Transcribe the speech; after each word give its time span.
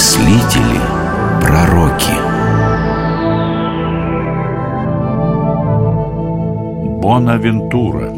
мыслители, 0.00 0.80
пророки. 1.42 2.16
Бонавентура 7.02 8.08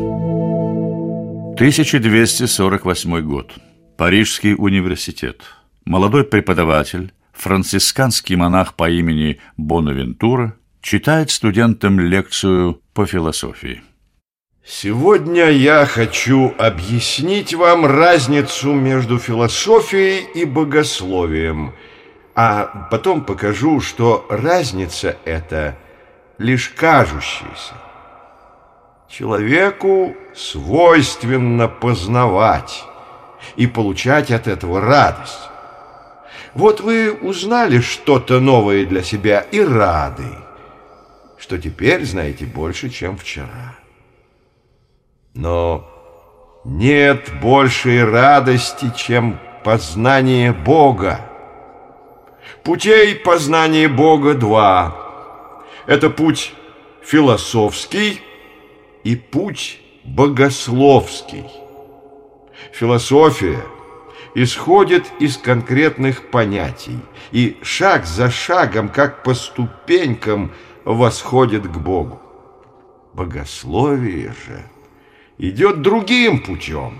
1248 1.55 3.21
год. 3.23 3.53
Парижский 3.97 4.55
университет. 4.57 5.43
Молодой 5.85 6.23
преподаватель, 6.23 7.13
францисканский 7.33 8.37
монах 8.37 8.75
по 8.77 8.89
имени 8.89 9.41
Бонавентура, 9.57 10.55
читает 10.83 11.33
студентам 11.33 11.99
лекцию 11.99 12.81
по 12.95 13.07
философии. 13.07 13.83
Сегодня 14.65 15.51
я 15.51 15.87
хочу 15.87 16.55
объяснить 16.57 17.53
вам 17.53 17.85
разницу 17.85 18.73
между 18.73 19.19
философией 19.19 20.21
и 20.35 20.45
богословием, 20.45 21.75
а 22.37 22.87
потом 22.89 23.25
покажу, 23.25 23.81
что 23.81 24.25
разница 24.31 25.17
эта 25.25 25.77
лишь 26.39 26.69
кажущаяся. 26.69 27.75
Человеку 29.09 30.17
свойственно 30.33 31.67
познавать 31.67 32.85
и 33.57 33.67
получать 33.67 34.31
от 34.31 34.47
этого 34.47 34.81
радость. 34.81 35.51
Вот 36.55 36.81
вы 36.81 37.13
узнали 37.13 37.81
что-то 37.81 38.39
новое 38.39 38.87
для 38.87 39.03
себя 39.03 39.41
и 39.41 39.61
рады, 39.61 40.39
что 41.37 41.59
теперь 41.59 42.05
знаете 42.05 42.47
больше, 42.47 42.91
чем 42.91 43.19
вчера. 43.19 43.82
Но 45.35 45.89
нет 46.65 47.31
большей 47.41 48.05
радости, 48.05 48.93
чем 48.97 49.39
познание 49.65 50.53
Бога. 50.53 51.21
Путей 52.63 53.17
познания 53.17 53.89
Бога 53.89 54.35
два. 54.35 55.65
Это 55.87 56.11
путь 56.11 56.55
философский 57.03 58.21
и 59.05 59.17
путь 59.17 59.81
богословский. 60.05 61.47
Философия 62.73 63.65
исходит 64.35 65.07
из 65.19 65.39
конкретных 65.39 66.31
понятий 66.31 66.99
и 67.33 67.57
шаг 67.63 68.05
за 68.05 68.31
шагом, 68.31 68.89
как 68.89 69.23
по 69.23 69.35
ступенькам, 69.35 70.53
восходит 70.85 71.67
к 71.67 71.77
Богу. 71.79 72.21
Богословие 73.15 74.35
же– 74.47 74.63
идет 75.39 75.83
другим 75.83 76.41
путем. 76.41 76.99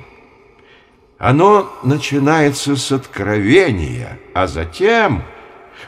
Оно 1.19 1.73
начинается 1.85 2.75
с 2.75 2.91
откровения, 2.91 4.19
а 4.35 4.47
затем 4.47 5.23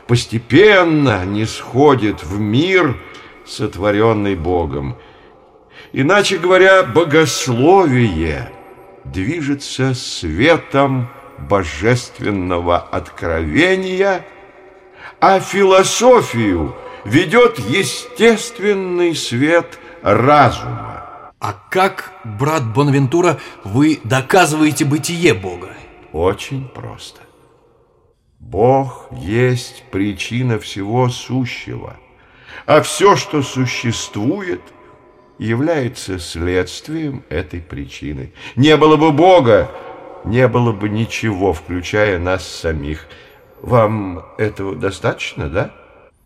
постепенно 0.07 1.25
не 1.25 1.45
сходит 1.45 2.23
в 2.23 2.39
мир, 2.39 2.97
сотворенный 3.45 4.37
Богом. 4.37 4.97
Иначе 5.93 6.39
говоря, 6.39 6.83
богословие 6.83 8.51
движется 9.05 9.95
светом 9.95 11.09
божественного 11.39 12.79
откровения, 12.79 14.25
а 15.21 15.41
философию 15.41 16.75
ведет 17.05 17.59
естественный 17.59 19.15
свет 19.15 19.79
разума. 20.03 20.94
А 21.47 21.53
как, 21.69 22.11
брат 22.25 22.65
Бонавентура, 22.73 23.39
вы 23.65 24.01
доказываете 24.03 24.87
бытие 24.87 25.35
Бога? 25.35 25.69
Очень 26.11 26.67
просто. 26.67 27.21
Бог 28.41 29.09
есть 29.13 29.85
причина 29.91 30.59
всего 30.59 31.11
сущего, 31.11 31.99
а 32.65 32.81
все, 32.81 33.15
что 33.17 33.43
существует, 33.43 34.63
является 35.39 36.19
следствием 36.19 37.23
этой 37.29 37.61
причины. 37.61 38.33
Не 38.57 38.79
было 38.79 38.97
бы 38.97 39.13
Бога, 39.13 39.71
не 40.25 40.49
было 40.49 40.73
бы 40.73 40.89
ничего, 40.89 41.53
включая 41.53 42.19
нас 42.19 42.49
самих. 42.49 43.07
Вам 43.61 44.25
этого 44.39 44.77
достаточно, 44.77 45.51
да? 45.51 45.75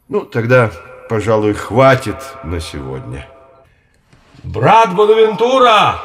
Ну, 0.06 0.20
тогда, 0.20 0.70
пожалуй, 1.08 1.54
хватит 1.54 2.22
на 2.44 2.60
сегодня. 2.60 3.26
Брат 4.44 4.94
Бонавентура! 4.94 6.00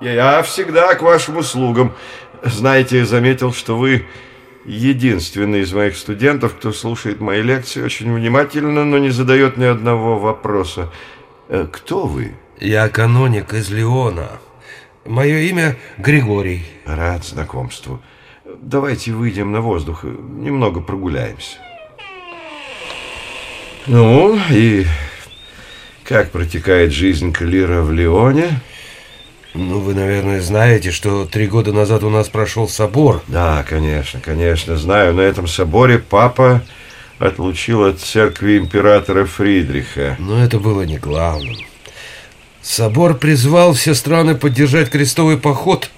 Я 0.00 0.42
всегда 0.42 0.94
к 0.94 1.02
вашим 1.02 1.38
услугам. 1.38 1.92
Знаете, 2.42 3.04
заметил, 3.04 3.52
что 3.52 3.76
вы 3.76 4.06
единственный 4.64 5.60
из 5.60 5.72
моих 5.72 5.96
студентов, 5.96 6.54
кто 6.54 6.72
слушает 6.72 7.20
мои 7.20 7.42
лекции 7.42 7.82
очень 7.82 8.12
внимательно, 8.12 8.84
но 8.84 8.98
не 8.98 9.10
задает 9.10 9.56
ни 9.56 9.64
одного 9.64 10.18
вопроса. 10.18 10.90
Э, 11.48 11.66
кто 11.70 12.06
вы? 12.06 12.36
Я 12.60 12.88
каноник 12.88 13.54
из 13.54 13.70
Леона. 13.70 14.28
Мое 15.04 15.38
имя 15.40 15.76
Григорий. 15.96 16.64
Рад 16.84 17.24
знакомству. 17.24 18.00
Давайте 18.44 19.12
выйдем 19.12 19.52
на 19.52 19.60
воздух, 19.60 20.04
немного 20.04 20.80
прогуляемся. 20.80 21.58
Ну, 23.86 24.38
и 24.50 24.86
как 26.08 26.30
протекает 26.30 26.90
жизнь 26.90 27.32
Клира 27.32 27.82
в 27.82 27.92
Лионе? 27.92 28.60
Ну, 29.52 29.80
вы, 29.80 29.92
наверное, 29.92 30.40
знаете, 30.40 30.90
что 30.90 31.26
три 31.26 31.46
года 31.46 31.72
назад 31.74 32.02
у 32.02 32.08
нас 32.08 32.30
прошел 32.30 32.66
собор. 32.66 33.22
Да, 33.28 33.62
конечно, 33.68 34.18
конечно, 34.18 34.76
знаю. 34.76 35.12
На 35.12 35.20
этом 35.20 35.46
соборе 35.46 35.98
папа 35.98 36.62
отлучил 37.18 37.84
от 37.84 38.00
церкви 38.00 38.56
императора 38.56 39.26
Фридриха. 39.26 40.16
Но 40.18 40.42
это 40.42 40.58
было 40.58 40.82
не 40.82 40.96
главным. 40.96 41.56
Собор 42.62 43.14
призвал 43.14 43.74
все 43.74 43.94
страны 43.94 44.34
поддержать 44.34 44.88
крестовый 44.88 45.36
поход, 45.36 45.90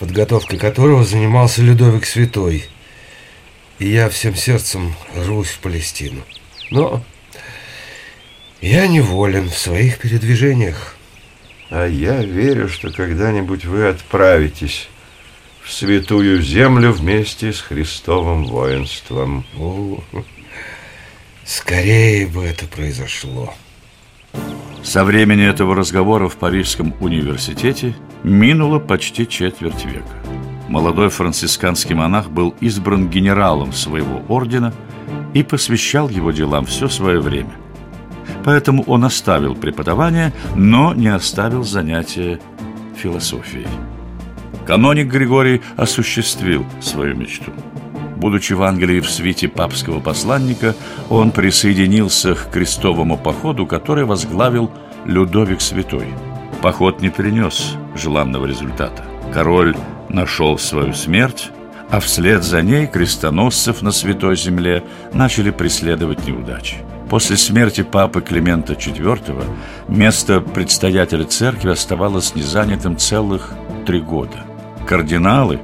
подготовкой 0.00 0.58
которого 0.58 1.04
занимался 1.04 1.62
Людовик 1.62 2.04
Святой. 2.06 2.64
И 3.78 3.88
я 3.88 4.08
всем 4.08 4.34
сердцем 4.34 4.96
рвусь 5.14 5.50
в 5.50 5.60
Палестину. 5.60 6.22
Но 6.70 7.04
я 8.64 8.86
неволен 8.86 9.50
в 9.50 9.58
своих 9.58 9.98
передвижениях. 9.98 10.96
А 11.68 11.86
я 11.86 12.22
верю, 12.22 12.68
что 12.68 12.90
когда-нибудь 12.90 13.66
вы 13.66 13.88
отправитесь 13.88 14.88
в 15.62 15.70
святую 15.70 16.40
землю 16.40 16.92
вместе 16.92 17.52
с 17.52 17.60
Христовым 17.60 18.46
воинством. 18.46 19.44
О, 19.58 20.02
скорее 21.44 22.26
бы 22.26 22.42
это 22.42 22.66
произошло. 22.66 23.52
Со 24.82 25.04
времени 25.04 25.46
этого 25.46 25.74
разговора 25.74 26.28
в 26.28 26.36
Парижском 26.36 26.94
университете 27.00 27.94
минуло 28.22 28.78
почти 28.78 29.28
четверть 29.28 29.84
века. 29.84 30.22
Молодой 30.68 31.10
францисканский 31.10 31.94
монах 31.94 32.30
был 32.30 32.54
избран 32.62 33.10
генералом 33.10 33.74
своего 33.74 34.22
ордена 34.28 34.72
и 35.34 35.42
посвящал 35.42 36.08
его 36.08 36.32
делам 36.32 36.64
все 36.64 36.88
свое 36.88 37.20
время. 37.20 37.52
Поэтому 38.44 38.82
он 38.84 39.04
оставил 39.04 39.54
преподавание, 39.54 40.32
но 40.54 40.92
не 40.94 41.08
оставил 41.08 41.64
занятия 41.64 42.38
философией. 42.96 43.66
Каноник 44.66 45.08
Григорий 45.08 45.62
осуществил 45.76 46.64
свою 46.80 47.16
мечту. 47.16 47.52
Будучи 48.16 48.52
в 48.52 48.62
Англии 48.62 49.00
в 49.00 49.10
свите 49.10 49.48
папского 49.48 50.00
посланника, 50.00 50.74
он 51.10 51.30
присоединился 51.30 52.34
к 52.34 52.50
крестовому 52.50 53.18
походу, 53.18 53.66
который 53.66 54.04
возглавил 54.04 54.70
Людовик 55.04 55.60
Святой. 55.60 56.06
Поход 56.62 57.02
не 57.02 57.10
принес 57.10 57.76
желанного 57.94 58.46
результата. 58.46 59.04
Король 59.32 59.76
нашел 60.08 60.56
свою 60.58 60.94
смерть, 60.94 61.50
а 61.90 62.00
вслед 62.00 62.42
за 62.42 62.62
ней 62.62 62.86
крестоносцев 62.86 63.82
на 63.82 63.90
Святой 63.90 64.36
Земле 64.36 64.82
начали 65.12 65.50
преследовать 65.50 66.26
неудачи. 66.26 66.76
После 67.08 67.36
смерти 67.36 67.82
папы 67.82 68.22
Климента 68.22 68.72
IV 68.72 69.44
место 69.88 70.40
предстоятеля 70.40 71.24
церкви 71.24 71.70
оставалось 71.70 72.34
незанятым 72.34 72.96
целых 72.96 73.52
три 73.86 74.00
года. 74.00 74.44
Кардиналы, 74.86 75.60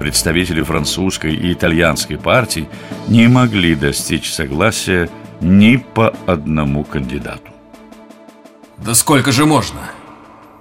представители 0.00 0.62
французской 0.62 1.34
и 1.34 1.52
итальянской 1.52 2.18
партий, 2.18 2.68
не 3.08 3.28
могли 3.28 3.74
достичь 3.74 4.32
согласия 4.32 5.08
ни 5.40 5.76
по 5.76 6.14
одному 6.26 6.84
кандидату. 6.84 7.50
Да 8.78 8.94
сколько 8.94 9.30
же 9.32 9.46
можно? 9.46 9.80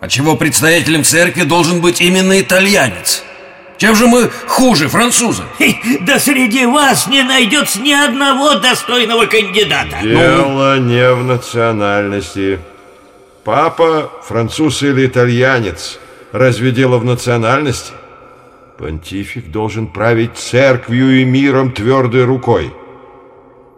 А 0.01 0.07
чего 0.07 0.35
предстоятелем 0.37 1.03
церкви 1.03 1.43
должен 1.43 1.81
быть 1.81 2.01
именно 2.01 2.39
итальянец? 2.39 3.23
Чем 3.79 3.95
же 3.95 4.07
мы 4.07 4.29
хуже 4.45 4.89
француза? 4.89 5.43
Да 6.01 6.19
среди 6.19 6.65
вас 6.65 7.07
не 7.07 7.23
найдется 7.23 7.79
ни 7.79 7.93
одного 7.93 8.55
достойного 8.55 9.25
кандидата. 9.25 9.97
Дело 10.03 10.75
ну... 10.75 10.83
не 10.83 11.13
в 11.13 11.23
национальности. 11.23 12.59
Папа 13.45 14.11
француз 14.23 14.83
или 14.83 15.07
итальянец. 15.07 15.97
Разве 16.33 16.71
дело 16.71 16.97
в 16.97 17.05
национальности? 17.05 17.93
Понтифик 18.77 19.49
должен 19.49 19.87
править 19.87 20.37
церковью 20.37 21.21
и 21.21 21.23
миром 21.23 21.71
твердой 21.71 22.25
рукой. 22.25 22.73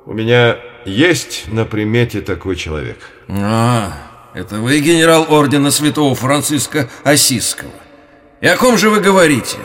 У 0.08 0.14
меня 0.14 0.58
есть 0.84 1.46
на 1.48 1.64
примете 1.64 2.22
такой 2.22 2.56
человек. 2.56 2.98
А, 3.30 3.94
это 4.34 4.56
вы 4.56 4.80
генерал 4.80 5.28
ордена 5.30 5.70
святого 5.70 6.16
Франциска 6.16 6.90
Осиского. 7.04 7.72
И 8.42 8.48
о 8.48 8.58
ком 8.58 8.80
же 8.80 8.90
вы 8.90 9.00
говорите? 9.00 9.58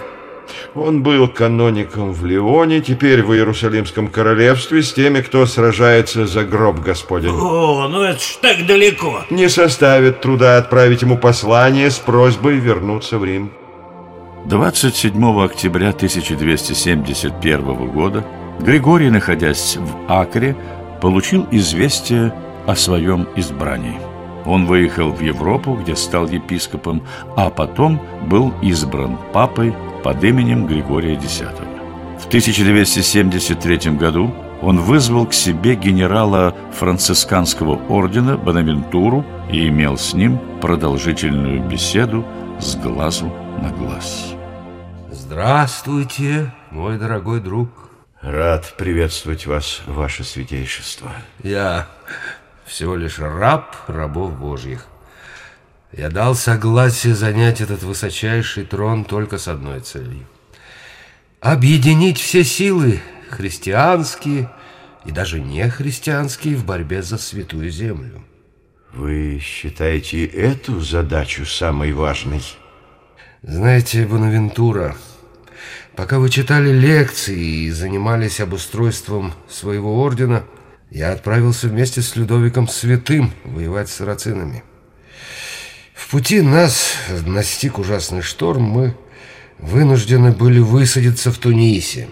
Он 0.76 1.02
был 1.02 1.26
каноником 1.26 2.12
в 2.12 2.26
Лионе, 2.26 2.82
теперь 2.82 3.22
в 3.22 3.32
Иерусалимском 3.32 4.08
королевстве 4.08 4.82
с 4.82 4.92
теми, 4.92 5.22
кто 5.22 5.46
сражается 5.46 6.26
за 6.26 6.44
гроб 6.44 6.80
Господень. 6.80 7.30
О, 7.30 7.88
ну 7.88 8.02
это 8.02 8.20
ж 8.20 8.36
так 8.42 8.66
далеко. 8.66 9.22
Не 9.30 9.48
составит 9.48 10.20
труда 10.20 10.58
отправить 10.58 11.00
ему 11.00 11.16
послание 11.16 11.90
с 11.90 11.96
просьбой 11.96 12.58
вернуться 12.58 13.18
в 13.18 13.24
Рим. 13.24 13.52
27 14.44 15.42
октября 15.42 15.88
1271 15.88 17.74
года 17.90 18.22
Григорий, 18.60 19.08
находясь 19.08 19.78
в 19.78 20.12
Акре, 20.12 20.54
получил 21.00 21.46
известие 21.50 22.34
о 22.66 22.76
своем 22.76 23.26
избрании. 23.34 23.98
Он 24.44 24.66
выехал 24.66 25.10
в 25.10 25.20
Европу, 25.20 25.74
где 25.82 25.96
стал 25.96 26.28
епископом, 26.28 27.02
а 27.34 27.48
потом 27.48 28.00
был 28.28 28.52
избран 28.62 29.18
папой 29.32 29.74
под 30.06 30.22
именем 30.22 30.68
Григория 30.68 31.14
X. 31.14 31.40
В 32.20 32.26
1273 32.28 33.90
году 33.96 34.32
он 34.62 34.78
вызвал 34.78 35.26
к 35.26 35.34
себе 35.34 35.74
генерала 35.74 36.54
францисканского 36.74 37.74
ордена 37.88 38.36
Бонавентуру 38.36 39.26
и 39.50 39.66
имел 39.66 39.98
с 39.98 40.14
ним 40.14 40.38
продолжительную 40.60 41.60
беседу 41.68 42.24
с 42.60 42.76
глазу 42.76 43.32
на 43.60 43.70
глаз. 43.70 44.34
Здравствуйте, 45.10 46.54
мой 46.70 46.98
дорогой 46.98 47.40
друг. 47.40 47.68
Рад 48.22 48.76
приветствовать 48.78 49.44
вас, 49.46 49.80
ваше 49.88 50.22
святейшество. 50.22 51.10
Я 51.42 51.88
всего 52.64 52.94
лишь 52.94 53.18
раб 53.18 53.74
рабов 53.88 54.38
божьих. 54.38 54.86
Я 55.92 56.10
дал 56.10 56.34
согласие 56.34 57.14
занять 57.14 57.60
этот 57.60 57.82
высочайший 57.82 58.64
трон 58.64 59.04
только 59.04 59.38
с 59.38 59.48
одной 59.48 59.80
целью. 59.80 60.26
Объединить 61.40 62.18
все 62.18 62.44
силы, 62.44 63.00
христианские 63.30 64.50
и 65.04 65.12
даже 65.12 65.40
не 65.40 65.68
христианские, 65.70 66.56
в 66.56 66.64
борьбе 66.64 67.02
за 67.02 67.18
святую 67.18 67.70
землю. 67.70 68.24
Вы 68.92 69.38
считаете 69.40 70.24
эту 70.24 70.80
задачу 70.80 71.44
самой 71.44 71.92
важной? 71.92 72.42
Знаете, 73.42 74.06
Бонавентура, 74.06 74.96
пока 75.94 76.18
вы 76.18 76.30
читали 76.30 76.72
лекции 76.72 77.66
и 77.66 77.70
занимались 77.70 78.40
обустройством 78.40 79.34
своего 79.48 80.02
ордена, 80.02 80.44
я 80.90 81.12
отправился 81.12 81.68
вместе 81.68 82.02
с 82.02 82.16
Людовиком 82.16 82.66
Святым 82.68 83.32
воевать 83.44 83.88
с 83.88 83.94
сарацинами. 83.94 84.64
В 86.06 86.10
пути 86.12 86.40
нас 86.40 86.94
настиг 87.26 87.80
ужасный 87.80 88.22
шторм, 88.22 88.62
мы 88.62 88.96
вынуждены 89.58 90.30
были 90.30 90.60
высадиться 90.60 91.32
в 91.32 91.38
Тунисе. 91.38 92.08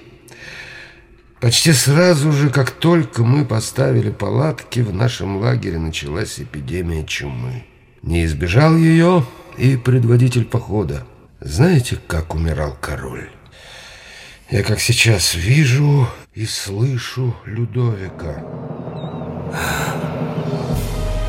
Почти 1.38 1.72
сразу 1.72 2.32
же, 2.32 2.50
как 2.50 2.72
только 2.72 3.22
мы 3.22 3.44
поставили 3.44 4.10
палатки, 4.10 4.80
в 4.80 4.92
нашем 4.92 5.36
лагере 5.36 5.78
началась 5.78 6.40
эпидемия 6.40 7.04
чумы. 7.04 7.62
Не 8.02 8.24
избежал 8.24 8.76
ее 8.76 9.24
и 9.58 9.76
предводитель 9.76 10.44
похода. 10.44 11.06
Знаете, 11.38 11.96
как 12.08 12.34
умирал 12.34 12.76
король? 12.80 13.30
Я 14.50 14.64
как 14.64 14.80
сейчас 14.80 15.36
вижу 15.36 16.08
и 16.34 16.46
слышу 16.46 17.36
Людовика. 17.46 18.44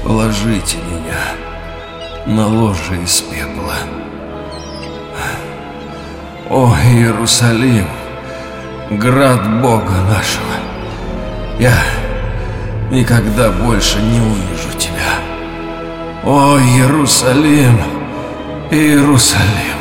Положите 0.03 0.77
меня 0.77 1.44
на 2.25 2.47
ложе 2.47 3.01
из 3.03 3.21
пепла. 3.21 3.75
О, 6.49 6.73
Иерусалим, 6.85 7.87
град 8.89 9.61
Бога 9.61 9.93
нашего, 10.09 10.55
я 11.59 11.77
никогда 12.91 13.51
больше 13.51 13.99
не 13.99 14.19
увижу 14.19 14.77
тебя. 14.77 15.19
О, 16.23 16.57
Иерусалим, 16.57 17.79
Иерусалим, 18.71 19.79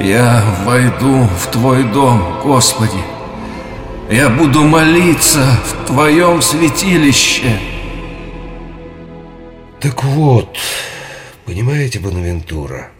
я 0.00 0.42
войду 0.64 1.28
в 1.40 1.46
Твой 1.52 1.84
дом, 1.84 2.40
Господи. 2.42 2.98
Я 4.10 4.28
буду 4.28 4.62
молиться 4.64 5.44
в 5.64 5.86
Твоем 5.86 6.42
святилище. 6.42 7.58
Так 9.80 10.02
вот, 10.04 10.56
понимаете, 11.46 12.00
Бонавентура, 12.00 12.90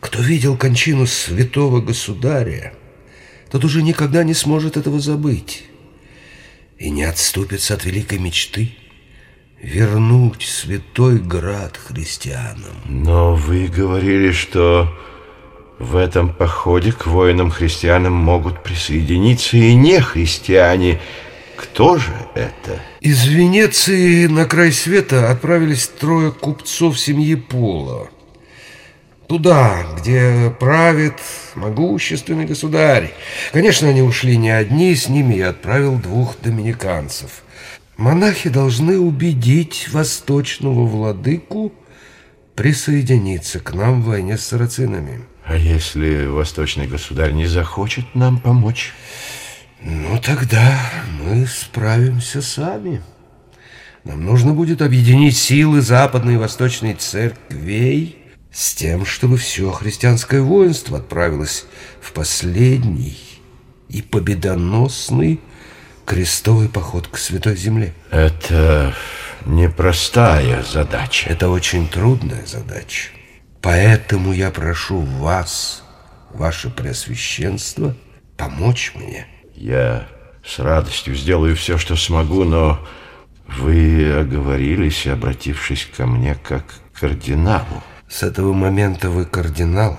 кто 0.00 0.22
видел 0.22 0.56
кончину 0.56 1.06
святого 1.06 1.80
государя, 1.80 2.74
тот 3.50 3.64
уже 3.64 3.82
никогда 3.82 4.22
не 4.22 4.34
сможет 4.34 4.76
этого 4.76 5.00
забыть 5.00 5.64
и 6.78 6.90
не 6.90 7.04
отступится 7.04 7.74
от 7.74 7.84
великой 7.84 8.18
мечты 8.18 8.76
вернуть 9.62 10.42
святой 10.42 11.18
град 11.18 11.76
христианам. 11.76 12.76
Но 12.84 13.34
вы 13.34 13.66
говорили, 13.66 14.30
что 14.30 14.92
в 15.78 15.96
этом 15.96 16.32
походе 16.32 16.92
к 16.92 17.06
воинам-христианам 17.06 18.12
могут 18.12 18.62
присоединиться 18.62 19.56
и 19.56 19.74
не 19.74 20.00
христиане. 20.00 21.00
Кто 21.56 21.98
же 21.98 22.12
это? 22.34 22.80
Из 23.00 23.26
Венеции 23.26 24.26
на 24.26 24.44
край 24.44 24.72
света 24.72 25.30
отправились 25.30 25.86
трое 25.88 26.32
купцов 26.32 26.98
семьи 26.98 27.34
Пола. 27.34 28.08
Туда, 29.26 29.86
где 29.98 30.54
правит 30.60 31.14
могущественный 31.54 32.44
государь. 32.44 33.12
Конечно, 33.52 33.88
они 33.88 34.02
ушли 34.02 34.36
не 34.36 34.50
одни, 34.50 34.94
с 34.94 35.08
ними 35.08 35.34
я 35.34 35.50
отправил 35.50 35.98
двух 35.98 36.36
доминиканцев. 36.42 37.42
Монахи 37.96 38.50
должны 38.50 38.98
убедить 38.98 39.88
восточного 39.90 40.86
владыку 40.86 41.72
присоединиться 42.54 43.60
к 43.60 43.72
нам 43.72 44.02
в 44.02 44.06
войне 44.06 44.36
с 44.36 44.44
сарацинами. 44.44 45.24
А 45.44 45.56
если 45.56 46.26
восточный 46.26 46.86
государь 46.86 47.32
не 47.32 47.46
захочет 47.46 48.14
нам 48.14 48.38
помочь? 48.38 48.92
Ну, 49.86 50.18
тогда 50.18 50.80
мы 51.20 51.46
справимся 51.46 52.40
сами. 52.40 53.02
Нам 54.02 54.24
нужно 54.24 54.54
будет 54.54 54.80
объединить 54.80 55.36
силы 55.36 55.82
западной 55.82 56.34
и 56.34 56.38
восточной 56.38 56.94
церквей 56.94 58.16
с 58.50 58.74
тем, 58.74 59.04
чтобы 59.04 59.36
все 59.36 59.70
христианское 59.72 60.40
воинство 60.40 60.98
отправилось 60.98 61.66
в 62.00 62.12
последний 62.12 63.18
и 63.90 64.00
победоносный 64.00 65.38
крестовый 66.06 66.70
поход 66.70 67.08
к 67.08 67.18
Святой 67.18 67.56
Земле. 67.56 67.92
Это 68.10 68.94
непростая 69.44 70.62
задача. 70.62 71.28
Это 71.28 71.50
очень 71.50 71.88
трудная 71.88 72.46
задача. 72.46 73.10
Поэтому 73.60 74.32
я 74.32 74.50
прошу 74.50 75.00
вас, 75.00 75.82
ваше 76.30 76.70
Преосвященство, 76.70 77.94
помочь 78.38 78.92
мне. 78.94 79.26
Я 79.54 80.06
с 80.44 80.58
радостью 80.58 81.14
сделаю 81.14 81.56
все, 81.56 81.78
что 81.78 81.96
смогу, 81.96 82.44
но 82.44 82.78
вы 83.46 84.12
оговорились, 84.12 85.06
обратившись 85.06 85.88
ко 85.96 86.06
мне 86.06 86.36
как 86.42 86.64
к 86.92 87.00
кардиналу. 87.00 87.82
С 88.08 88.22
этого 88.22 88.52
момента 88.52 89.10
вы 89.10 89.24
кардинал, 89.24 89.98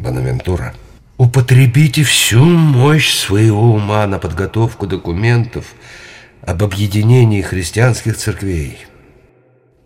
Бонавентура. 0.00 0.74
Употребите 1.18 2.02
всю 2.02 2.44
мощь 2.44 3.14
своего 3.14 3.72
ума 3.72 4.06
на 4.06 4.18
подготовку 4.18 4.86
документов 4.86 5.64
об 6.42 6.62
объединении 6.62 7.40
христианских 7.40 8.16
церквей. 8.16 8.78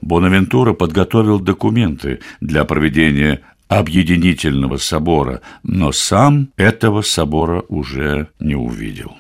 Бонавентура 0.01 0.73
подготовил 0.73 1.39
документы 1.39 2.21
для 2.41 2.65
проведения 2.65 3.43
объединительного 3.71 4.79
собора, 4.79 5.41
но 5.63 5.93
сам 5.93 6.51
этого 6.57 7.03
собора 7.03 7.65
уже 7.69 8.27
не 8.41 8.57
увидел. 8.57 9.13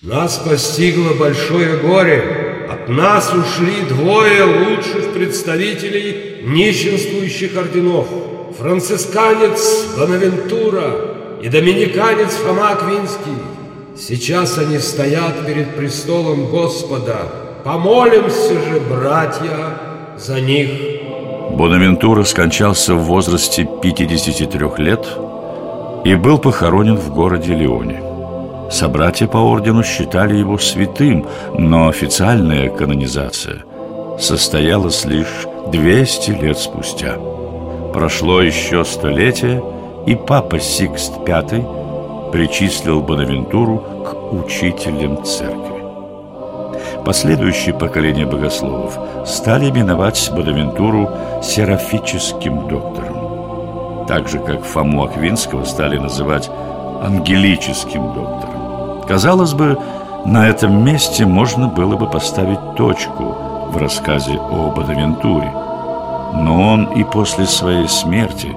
Нас 0.00 0.38
постигло 0.38 1.12
большое 1.12 1.76
горе. 1.76 2.66
От 2.70 2.88
нас 2.88 3.32
ушли 3.34 3.82
двое 3.88 4.44
лучших 4.44 5.12
представителей 5.12 6.42
нищенствующих 6.42 7.54
орденов. 7.56 8.08
Францисканец 8.58 9.94
Бонавентура 9.98 11.38
и 11.42 11.48
доминиканец 11.48 12.32
Фома 12.36 12.70
Аквинский. 12.70 13.36
Сейчас 13.96 14.56
они 14.56 14.78
стоят 14.78 15.46
перед 15.46 15.76
престолом 15.76 16.46
Господа. 16.46 17.30
Помолимся 17.62 18.54
же, 18.54 18.80
братья, 18.80 19.78
за 20.16 20.40
них. 20.40 21.01
Бонавентура 21.50 22.24
скончался 22.24 22.94
в 22.94 23.04
возрасте 23.04 23.68
53 23.82 24.60
лет, 24.78 25.06
и 26.04 26.14
был 26.14 26.38
похоронен 26.38 26.96
в 26.96 27.12
городе 27.14 27.54
Лионе. 27.54 28.02
Собратья 28.70 29.26
по 29.26 29.36
ордену 29.36 29.84
считали 29.84 30.36
его 30.36 30.58
святым, 30.58 31.26
но 31.58 31.88
официальная 31.88 32.70
канонизация 32.70 33.64
состоялась 34.18 35.04
лишь 35.04 35.46
200 35.70 36.30
лет 36.30 36.58
спустя. 36.58 37.16
Прошло 37.92 38.40
еще 38.40 38.84
столетие, 38.84 39.62
и 40.06 40.14
папа 40.14 40.58
Сикст 40.58 41.12
V 41.18 42.30
причислил 42.32 43.02
Бонавентуру 43.02 43.78
к 43.78 44.32
учителям 44.32 45.22
церкви. 45.24 45.71
Последующие 47.04 47.74
поколения 47.74 48.26
богословов 48.26 48.98
стали 49.26 49.70
именовать 49.70 50.30
Бонавентуру 50.34 51.10
серафическим 51.42 52.68
доктором, 52.68 54.06
так 54.06 54.28
же, 54.28 54.38
как 54.38 54.64
Фому 54.64 55.04
Аквинского 55.04 55.64
стали 55.64 55.98
называть 55.98 56.50
ангелическим 57.02 58.12
доктором. 58.12 59.02
Казалось 59.08 59.54
бы, 59.54 59.78
на 60.24 60.48
этом 60.48 60.84
месте 60.84 61.26
можно 61.26 61.66
было 61.66 61.96
бы 61.96 62.08
поставить 62.08 62.76
точку 62.76 63.36
в 63.70 63.76
рассказе 63.76 64.38
о 64.38 64.70
Бонавентуре. 64.70 65.52
Но 66.34 66.72
он 66.72 66.84
и 66.92 67.04
после 67.04 67.46
своей 67.46 67.88
смерти 67.88 68.56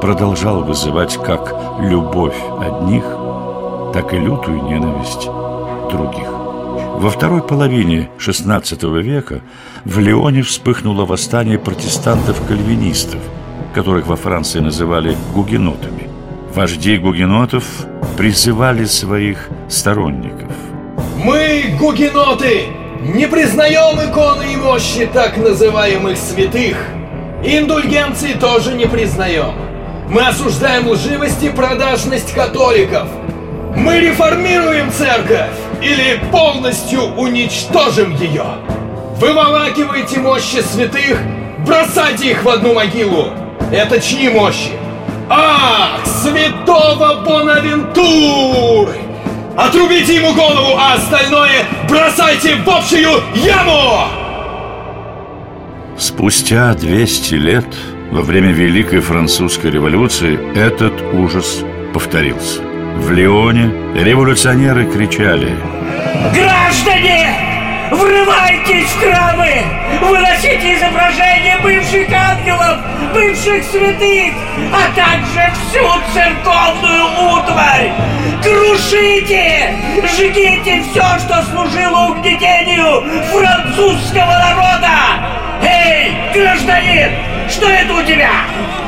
продолжал 0.00 0.62
вызывать 0.62 1.16
как 1.16 1.54
любовь 1.80 2.36
одних, 2.60 3.04
так 3.94 4.12
и 4.12 4.18
лютую 4.18 4.64
ненависть 4.64 5.28
других. 5.90 6.35
Во 6.98 7.10
второй 7.10 7.42
половине 7.42 8.08
XVI 8.18 9.02
века 9.02 9.42
в 9.84 9.98
Лионе 9.98 10.40
вспыхнуло 10.40 11.04
восстание 11.04 11.58
протестантов-кальвинистов, 11.58 13.20
которых 13.74 14.06
во 14.06 14.16
Франции 14.16 14.60
называли 14.60 15.14
гугенотами. 15.34 16.08
Вожди 16.54 16.96
гугенотов 16.96 17.64
призывали 18.16 18.86
своих 18.86 19.50
сторонников. 19.68 20.50
Мы, 21.22 21.76
гугеноты, 21.78 22.68
не 23.02 23.28
признаем 23.28 24.00
иконы 24.00 24.54
и 24.54 24.56
мощи 24.56 25.06
так 25.12 25.36
называемых 25.36 26.16
святых. 26.16 26.78
Индульгенции 27.44 28.32
тоже 28.32 28.72
не 28.72 28.86
признаем. 28.86 29.54
Мы 30.08 30.22
осуждаем 30.22 30.88
лживость 30.88 31.42
и 31.42 31.50
продажность 31.50 32.32
католиков. 32.32 33.06
Мы 33.76 34.00
реформируем 34.00 34.90
церковь 34.90 35.65
или 35.82 36.20
полностью 36.30 37.02
уничтожим 37.16 38.14
ее. 38.16 38.44
Выволакивайте 39.18 40.20
мощи 40.20 40.60
святых, 40.60 41.18
бросайте 41.66 42.30
их 42.32 42.44
в 42.44 42.48
одну 42.48 42.74
могилу. 42.74 43.30
Это 43.72 44.00
чьи 44.00 44.28
мощи? 44.28 44.70
Ах, 45.28 46.04
святого 46.04 47.22
Бонавентуры! 47.24 48.96
Отрубите 49.56 50.16
ему 50.16 50.34
голову, 50.34 50.76
а 50.78 50.94
остальное 50.94 51.64
бросайте 51.88 52.56
в 52.56 52.68
общую 52.68 53.22
яму! 53.34 54.06
Спустя 55.98 56.74
200 56.74 57.34
лет, 57.34 57.66
во 58.10 58.20
время 58.20 58.52
Великой 58.52 59.00
Французской 59.00 59.70
революции, 59.70 60.38
этот 60.54 60.92
ужас 61.14 61.64
повторился. 61.94 62.65
В 62.96 63.10
Лионе 63.12 63.70
революционеры 63.94 64.86
кричали 64.86 65.54
Граждане! 66.34 67.46
Врывайтесь 67.90 68.88
в 68.88 69.00
храмы! 69.00 69.62
Выносите 70.00 70.76
изображения 70.76 71.58
бывших 71.62 72.08
ангелов, 72.10 72.78
бывших 73.14 73.62
святых, 73.64 74.34
а 74.72 74.96
также 74.96 75.52
всю 75.68 75.86
церковную 76.12 77.04
утварь! 77.36 77.92
Крушите! 78.42 79.74
Жгите 80.16 80.82
все, 80.90 81.04
что 81.20 81.42
служило 81.52 82.08
угнетению 82.08 83.04
французского 83.30 84.32
народа! 84.32 85.36
Эй, 85.62 86.12
гражданин, 86.34 87.12
что 87.48 87.68
это 87.68 87.94
у 87.94 88.02
тебя? 88.02 88.30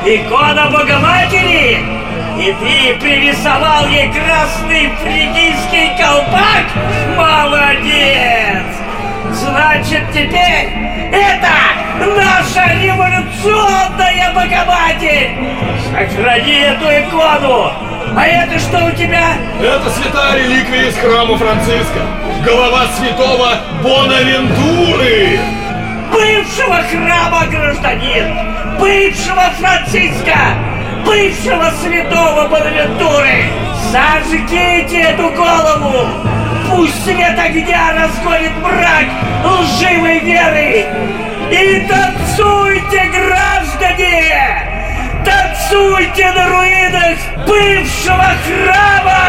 Икона 0.04 0.70
Богоматери? 0.72 2.07
И 2.38 2.52
ты 2.52 2.98
пририсовал 3.00 3.88
ей 3.88 4.12
красный 4.12 4.92
фригийский 5.02 5.90
колпак? 5.98 6.66
Молодец! 7.16 8.62
Значит, 9.32 10.04
теперь 10.12 10.72
это 11.10 11.50
наша 12.16 12.74
революционная 12.80 14.32
Богоматерь! 14.32 15.32
Сохрани 15.90 16.60
эту 16.60 16.84
икону! 16.84 17.72
А 18.16 18.24
это 18.24 18.56
что 18.60 18.84
у 18.86 18.90
тебя? 18.92 19.32
Это 19.60 19.90
святая 19.90 20.38
реликвия 20.38 20.90
из 20.90 20.96
храма 20.96 21.36
Франциска. 21.36 22.00
Голова 22.44 22.86
святого 22.96 23.54
Бонавентуры. 23.82 25.40
Бывшего 26.12 26.82
храма 26.84 27.46
гражданин! 27.50 28.78
Бывшего 28.78 29.50
Франциска! 29.58 30.77
Бывшего 31.08 31.70
святого 31.82 32.48
Бонавентуры! 32.48 33.46
Сожгите 33.90 35.00
эту 35.00 35.30
голову! 35.30 36.06
Пусть 36.68 37.02
свет 37.02 37.38
огня 37.38 37.94
разгонит 37.94 38.52
мрак 38.62 39.06
лживой 39.42 40.18
веры! 40.18 40.84
И 41.50 41.88
танцуйте, 41.88 43.10
граждане! 43.10 44.34
Танцуйте 45.24 46.30
на 46.32 46.46
руинах 46.46 47.18
бывшего 47.46 48.28
храма! 48.44 49.24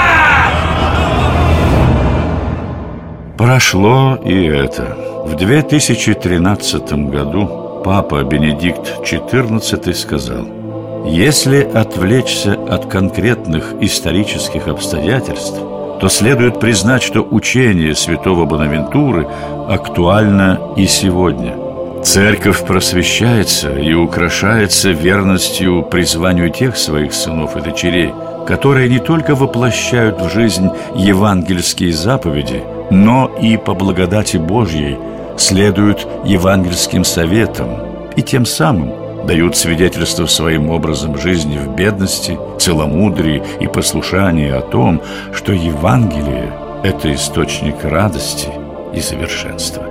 Прошло 3.38 4.20
и 4.26 4.48
это. 4.48 4.98
В 5.26 5.34
2013 5.34 6.92
году 7.10 7.82
папа 7.86 8.22
Бенедикт 8.26 9.00
XIV 9.10 9.94
сказал, 9.94 10.59
«Если 11.06 11.62
отвлечься 11.62 12.54
от 12.54 12.86
конкретных 12.86 13.74
исторических 13.82 14.68
обстоятельств, 14.68 15.60
то 16.00 16.08
следует 16.08 16.60
признать, 16.60 17.04
что 17.04 17.22
учение 17.22 17.94
святого 17.94 18.46
Бонавентуры 18.46 19.28
актуально 19.68 20.60
и 20.78 20.88
сегодня. 20.88 21.56
Церковь 22.04 22.66
просвещается 22.66 23.78
и 23.78 23.94
украшается 23.94 24.92
верностью 24.92 25.84
призванию 25.84 26.50
тех 26.50 26.78
своих 26.78 27.14
сынов 27.14 27.58
и 27.58 27.62
дочерей, 27.62 28.14
которые 28.48 28.88
не 28.88 29.00
только 29.00 29.36
воплощают 29.36 30.22
в 30.22 30.30
жизнь 30.30 30.70
евангельские 30.96 31.92
заповеди, 31.92 32.64
но 32.90 33.30
и 33.42 33.58
по 33.58 33.74
благодати 33.74 34.38
Божьей 34.38 34.98
следуют 35.38 36.08
евангельским 36.24 37.04
советам 37.04 37.70
и 38.16 38.22
тем 38.22 38.46
самым 38.46 39.09
дают 39.30 39.56
свидетельство 39.56 40.26
своим 40.26 40.72
образом 40.72 41.16
жизни 41.16 41.60
в 41.60 41.76
бедности, 41.76 42.36
целомудрии 42.58 43.44
и 43.60 43.68
послушании 43.68 44.50
о 44.50 44.62
том, 44.62 45.04
что 45.32 45.54
Евангелие– 45.54 46.52
это 46.84 47.14
источник 47.14 47.76
радости 47.84 48.50
и 48.92 49.00
совершенства. 49.00 49.84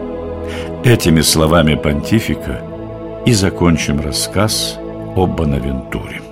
Этими 0.85 1.21
словами 1.21 1.76
понтифика 1.76 2.62
и 3.26 3.33
закончим 3.33 4.00
рассказ 4.00 4.76
об 5.14 5.37
Бонавентуре. 5.37 6.27